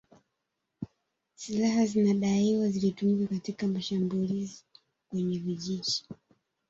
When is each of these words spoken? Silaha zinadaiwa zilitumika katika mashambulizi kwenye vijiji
Silaha 1.35 1.85
zinadaiwa 1.85 2.69
zilitumika 2.69 3.27
katika 3.33 3.67
mashambulizi 3.67 4.63
kwenye 5.09 5.39
vijiji 5.39 6.05